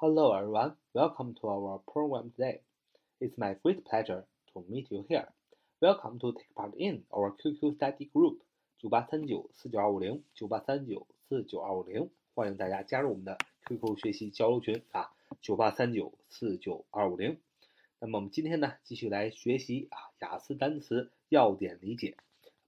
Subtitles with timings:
[0.00, 2.60] Hello everyone, welcome to our program today.
[3.20, 5.26] It's my great pleasure to meet you here.
[5.82, 8.36] Welcome to take part in our QQ study group
[8.78, 17.36] 九八三九四九二五零九八三九四九二五零，欢迎大家加入我们的 QQ 学习交流群啊，九八三九四九二五零。
[17.98, 22.16] 那么我们今天呢，继续来学习啊雅思单词要点理解，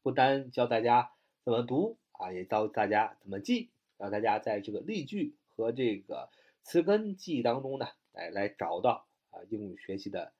[0.02, 1.12] 不单教大家
[1.44, 6.28] 怎么读啊，也教大家怎么记，让大家在这个例句和这个
[6.62, 10.32] 词根记忆当中呢，来来找到啊英语学习的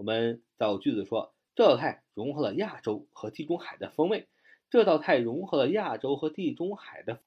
[0.00, 4.28] 我们造句子说，这道菜融合了亚洲和地中海的风味。
[4.68, 7.20] 这道菜融合了亚洲和地中海的。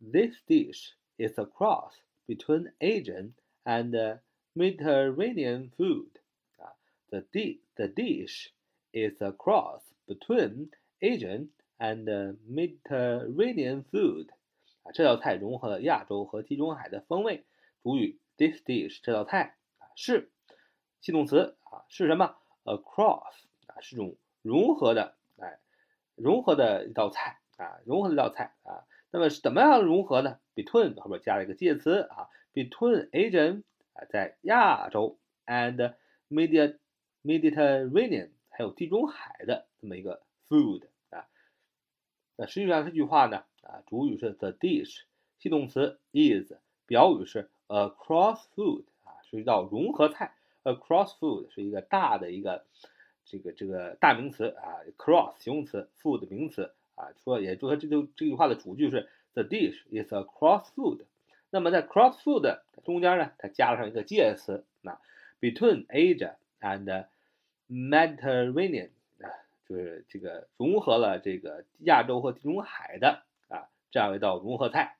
[0.00, 1.94] This dish is a cross
[2.26, 3.32] between Asian
[3.64, 4.20] and
[4.54, 6.10] Mediterranean food.
[6.58, 6.74] 啊，
[7.08, 8.50] the di the dish
[8.92, 14.28] is a cross between Asian and Mediterranean food，
[14.82, 17.44] 啊，这道菜融合了亚洲和地中海的风味。
[17.82, 20.30] 主语 this dish 这道菜啊是
[21.01, 23.33] 系动词啊是什么？across
[23.67, 25.59] 啊是种融合的哎
[26.15, 28.85] 融合的一道菜啊融合的一道菜啊。
[29.11, 35.95] 那么是怎么样融合呢？Between 后边加了一个介词啊，Between Asian 啊在亚洲 and
[36.29, 36.77] Media
[37.23, 41.27] Mediterranean 还有地中海的这么一个 food 啊。
[42.35, 45.01] 那实际上这句话呢，啊，主语是 the dish，
[45.39, 46.53] 系动词 is，
[46.85, 50.35] 表语是 across food，啊，是一道融合菜。
[50.73, 52.65] Across food 是一个大的一个
[53.25, 61.01] 这个这个大名词啊，cross 形容词，food 名词啊，说也就说这就这句话的主句是 the dish is a cross food。
[61.49, 64.99] 那么在 cross food 中间呢，它加上一个介词，那
[65.39, 67.05] between Asia and
[67.69, 68.89] Mediterranean。
[69.67, 74.97] 就是这个融合了这个亚洲和地中海的啊这样一道融合菜，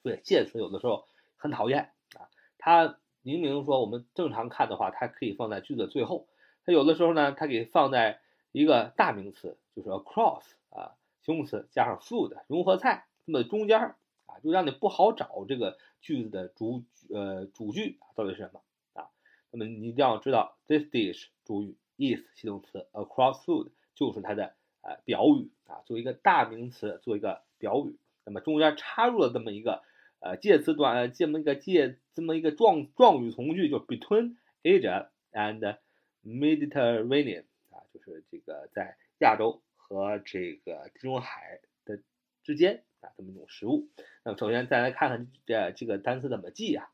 [0.00, 6.28] 所以介词有的时候很讨厌啊，它明明说我们正常看的话，它可以放在句子最后，
[6.64, 8.20] 它有的时候呢，它给放在
[8.52, 18.62] 一个大名词，就是 across 啊形容词加上 food 融合菜那么中间啊，就让你不好找这个句子的主呃主句到底是什么
[18.94, 19.10] 啊，
[19.50, 21.76] 那么你一定要知道 this dish 主语。
[22.00, 27.98] is 系动词，across food 就是它的呃表语啊，作为一个大名词，做一个表语。
[28.24, 29.82] 那么中间插入了这么一个
[30.20, 35.78] 呃介词短，这么一个介这么一个状状语从句，就 between Asia and
[36.24, 42.00] Mediterranean 啊，就是这个在亚洲和这个地中海的
[42.42, 43.88] 之间啊这么一种食物。
[44.24, 46.88] 那么首先再来看看这这个单词怎么记啊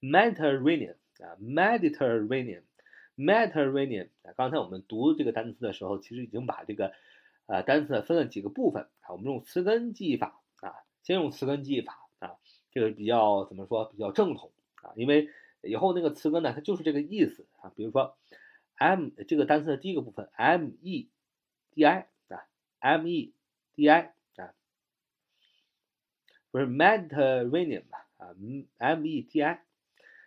[0.00, 2.62] ，Mediterranean 啊，Mediterranean。
[3.16, 6.94] Mediterranean 啊，刚才我们读这个单词的时候，其实已经把这个
[7.44, 9.12] 呃单词分了几个部分啊。
[9.12, 10.39] 我们用词根记忆法，
[11.02, 12.36] 先用词根记忆法啊，
[12.70, 14.52] 这个比较怎么说比较正统
[14.82, 15.28] 啊，因为
[15.62, 17.72] 以后那个词根呢，它就是这个意思啊。
[17.76, 18.16] 比如说
[18.74, 21.08] M 这个单词的第一个部分 M E
[21.72, 22.46] D I 啊
[22.78, 23.32] ，M E
[23.74, 24.54] D I 啊，
[26.50, 28.34] 不是 Mediterranean 吧啊
[28.78, 29.62] ，M E D I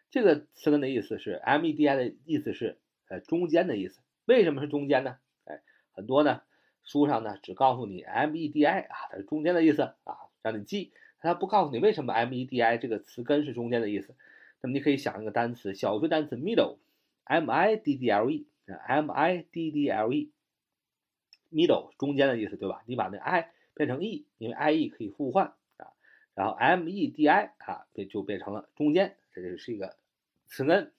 [0.09, 2.79] 这个词根的意思是 M E D I 的意思是。
[3.09, 5.19] 呃，中间的意思，为什么是中间呢？
[5.43, 5.61] 哎，
[5.91, 6.41] 很多呢
[6.83, 14.13] 书上呢只告诉你 M E D I 啊，它是中间的意思啊，让你记，它不告诉你为什么 M E D I 这个词根是中间的意思。
[14.61, 22.83] 那么你可以想一个单词，小学单词 middle，M I D D L E，M I D D L E，middle 中间的意思，对吧？
[22.85, 25.87] 你把那 I 变成 E，因为 I E 可以互换啊，
[26.35, 29.97] 然后 M E D I 啊，变就变成了中间，这就是一个
[30.45, 30.91] 词根。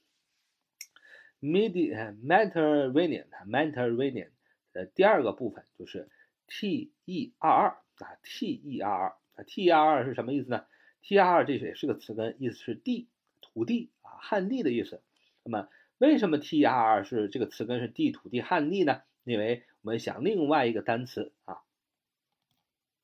[1.40, 4.28] Mediterranean，Mediterranean
[4.72, 6.08] 的第二个部分就是
[6.46, 10.64] T E R R 啊，T E R R 啊，T E R R 是什么意思呢
[11.02, 13.08] ？T E R R 这也是个词根，意思是地、
[13.40, 15.02] 土地啊，旱地的意思。
[15.42, 19.02] 那么为什么 T R R 是这个词根是地、土地、旱地呢？
[19.24, 21.62] 因为我们想另外一个单词啊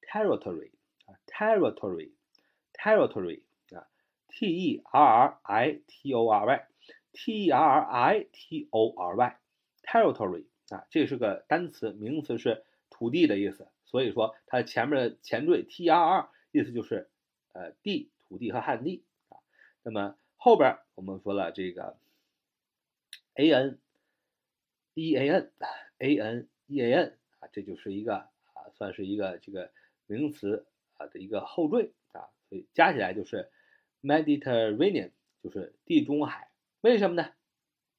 [0.02, 0.70] ，territory
[1.06, 3.40] 啊，territory，territory
[3.74, 3.88] 啊
[4.28, 9.16] ，T E R R I T O R Y，T E R R I T O R
[9.16, 17.10] Y，territory 啊，这是个单词，名词是土地的意思，所以说它前面的前缀 T R R 意思就是
[17.52, 19.38] 呃地、土地和旱地啊。
[19.82, 21.96] 那么后边我们说了这个
[23.34, 23.78] A N
[24.94, 25.52] E A N。
[26.02, 29.70] a n e a n 啊，这就是一个啊，算是一个这个
[30.06, 30.66] 名词
[30.96, 33.50] 啊的一个后缀啊，所以加起来就是
[34.00, 35.10] Mediterranean，
[35.42, 36.48] 就是地中海。
[36.80, 37.30] 为什么呢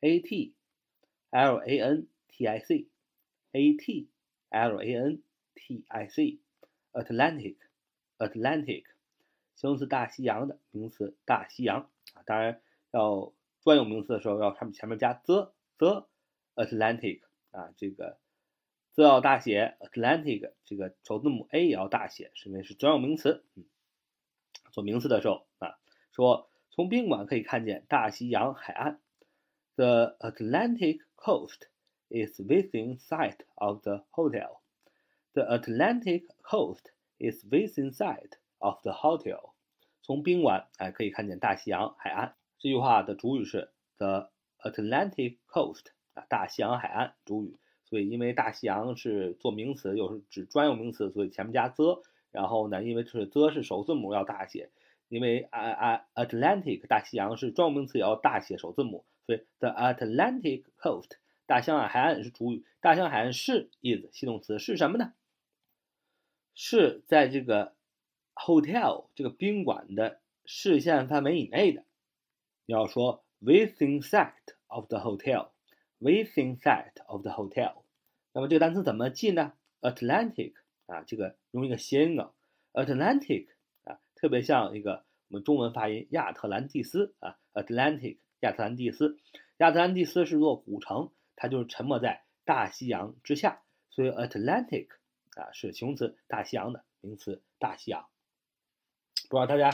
[0.01, 0.55] A T
[1.31, 2.87] L A N T I C
[3.53, 4.09] A T
[4.51, 5.23] L A N
[5.55, 6.39] T I C
[6.93, 7.57] Atlantic
[8.19, 8.85] Atlantic
[9.55, 13.33] 形容词大西洋的名词大西洋啊，当然要
[13.63, 16.09] 专有名词的时候要上面前面加 the the
[16.55, 18.19] Atlantic 啊，这个
[18.95, 23.45] the 要大写，Atlantic 这个首字母 A 也要大写，是因为是专有名词。
[23.55, 23.65] 嗯，
[24.73, 25.79] 做名词的时候啊，
[26.13, 29.01] 说从宾馆可以看见大西洋海岸。
[29.77, 31.69] The Atlantic coast
[32.09, 34.61] is within sight of the hotel.
[35.35, 39.53] The Atlantic coast is within sight of the hotel.
[40.01, 42.37] 从宾馆哎可以看见大西洋海岸。
[42.59, 44.31] 这句话的主语是 the
[44.71, 47.57] Atlantic coast 啊，大西洋海岸主语。
[47.85, 52.03] 所以因为大西洋是做名词，又是指专有名词，所以前面加 the。
[52.33, 54.71] 然后呢，因为是 the 是首字母要大写，
[55.09, 59.07] 因为啊啊 Atlantic 大西洋是专有名词也要大写首字母。
[59.25, 61.13] 所以，the Atlantic coast
[61.47, 65.15] 大西洋海岸是主语，大西洋海岸是 is 系动词是什么呢？
[66.55, 67.75] 是在这个
[68.35, 71.85] hotel 这个宾馆的视线范围以内的。
[72.67, 77.83] 你要说 within sight of the hotel，within sight of the hotel。
[78.33, 80.55] 那么这个单词怎么记呢？Atlantic
[80.87, 82.31] 啊，这个用一个谐音梗
[82.73, 83.49] ，Atlantic
[83.85, 88.19] 啊，特别像一个我们中文发音亚特兰蒂斯啊，Atlantic。
[88.41, 89.19] 亚特兰蒂斯，
[89.57, 94.89] 亚特兰蒂斯是座古城，它就是沉没在大西洋之下，所以 Atlantic
[95.35, 98.07] 啊是形容词，大西洋的名词，大西洋。
[99.31, 99.71] 不知道大家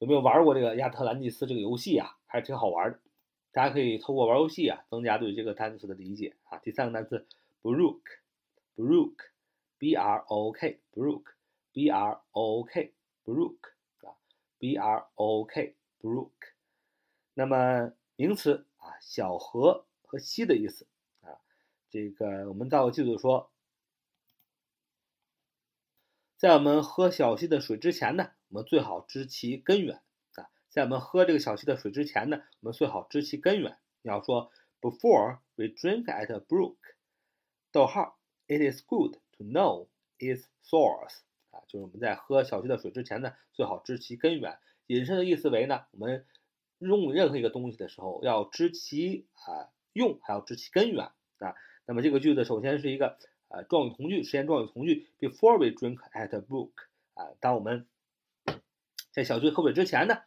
[0.00, 2.18] 有没有玩过这个亚特兰蒂斯这个游戏啊？
[2.26, 3.00] 还是挺好玩的。
[3.54, 6.58] 大家可以透过玩游戏啊，增加对这个单词的理解啊。
[6.58, 7.24] 第三个单词
[7.62, 13.58] Brook，Brook，B R O K，Brook，B R O K，Brook
[14.00, 14.18] 啊
[14.58, 16.32] ，B R O K，Brook。
[17.34, 20.88] 那么名词啊，小河和溪的意思
[21.20, 21.38] 啊，
[21.90, 23.52] 这个我们造个句子说，
[26.36, 30.02] 在我们喝小溪的水之前呢，我们最好知其根源。
[30.74, 33.78] 在我们喝这个小溪的水之前呢，我们最好知其根源。
[34.02, 34.50] 你要说
[34.80, 36.74] ，Before we drink at a brook，
[37.70, 39.86] 逗号，it is good to know
[40.18, 41.20] its source
[41.52, 44.58] 啊，就是我们在喝小溪的水之前呢，最好知其根源。
[44.88, 46.26] 引申的意思为呢，我们。
[46.80, 51.04] 用任何一个东西的时候，要知其啊用，还要知其根源
[51.38, 51.54] 啊。
[51.86, 53.16] 那么这个句子首先是一个
[53.48, 55.06] 呃状语从句，实现状语从句。
[55.18, 56.72] Before we drink at a brook
[57.14, 57.86] 啊，当我们
[59.12, 60.24] 在小溪喝水之前呢，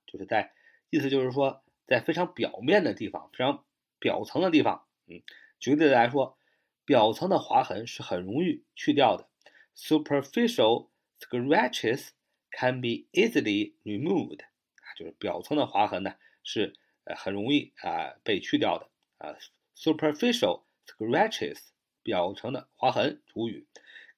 [0.05, 0.53] 就是在
[0.89, 3.65] 意思就是说在非常表面的地方，非常
[3.99, 5.21] 表层的地方，嗯。
[5.59, 6.37] 举个例子来说，
[6.83, 9.29] 表层的划痕是很容易去掉的。
[9.77, 12.09] Superficial scratches
[12.57, 14.41] can be easily removed。
[14.41, 19.35] 啊，就是表层的划痕呢是呃很容易啊被去掉的啊。
[19.75, 21.59] Superficial scratches，
[22.03, 23.67] 表层的划痕，主语，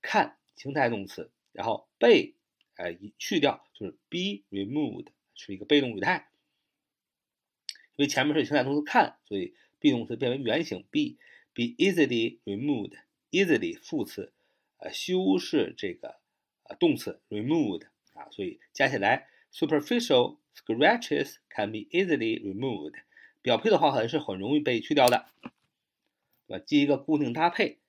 [0.01, 2.36] 看情态动词，然后被
[2.75, 6.30] 呃去掉就是 be removed，是一个被动语态。
[7.96, 11.18] 因为前面是情态动词看，所以 be 动词变为原形 be。
[11.58, 14.34] be easily removed，easily 副词，
[14.80, 16.20] 呃，修饰这个
[16.63, 22.95] 呃动词 removed 啊，所以加起来 superficial scratches can be easily removed，
[23.41, 25.27] 表皮的划痕是很容易被去掉的，
[26.48, 26.63] 对吧？
[26.65, 27.79] 记一个固定搭配，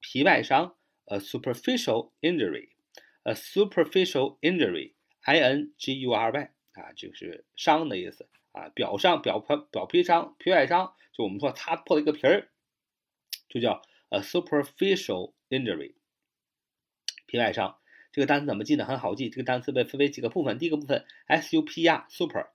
[0.00, 0.76] 皮外伤
[1.06, 12.50] ，a superficial injury，a superficial injury，i n g u r y 啊，就是伤的意思啊，表伤、表皮、表皮伤、皮外伤，就我们说擦破了一个皮儿。
[13.48, 15.94] 就叫 a superficial injury，
[17.26, 17.78] 皮外伤。
[18.16, 18.86] 这个单词怎么记呢？
[18.86, 19.28] 很好记。
[19.28, 20.58] 这个单词被分为几个部分。
[20.58, 22.46] 第一个部分 super，super，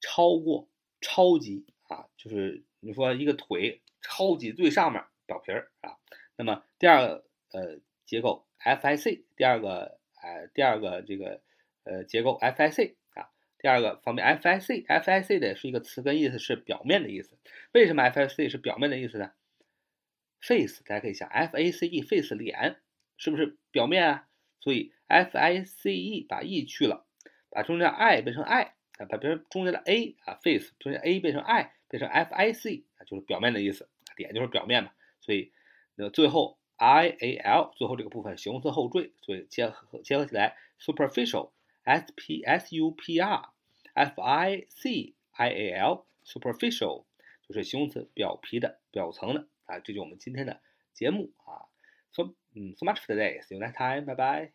[0.00, 0.68] 超过、
[1.00, 5.94] 超级啊，就是你说一个腿超级最上面表皮儿啊。
[6.34, 11.40] 那么第二个呃结构 fic，第二个呃第二个这个
[11.84, 17.38] 呃结构 fic 啊，第二个方面 fic，fic 的是一个词根意思是表面的意思。
[17.70, 19.30] 为什么 fic 是表面的意思呢
[20.40, 22.80] ？face 大家可以想，f a c e face 脸
[23.18, 24.28] 是不是表面啊？
[24.60, 27.04] 所以 f i c e 把 e 去了，
[27.50, 28.62] 把中间 i 变成 i
[28.98, 34.90] 啊，把别人中间的 a 啊 face 中间 a 变成 i 变成 f i c 啊，就是表面的意思，脸就是表面嘛。
[35.20, 35.52] 所以
[35.94, 41.50] 那最后 i a l 最后这个部分形容词后缀，所以结合结合起来 superficial
[41.84, 43.54] s p s u p r
[43.94, 47.04] f i c i a l superficial
[47.46, 49.48] 就是形容词表皮的表层的。
[49.66, 50.60] 啊，这就是我们今天的
[50.92, 51.68] 节目啊。
[52.10, 52.34] So，
[52.76, 53.40] ，so much for today.
[53.46, 54.04] See you next time.
[54.06, 54.50] Bye bye.